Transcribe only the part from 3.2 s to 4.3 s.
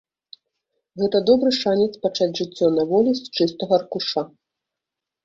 з чыстага аркуша.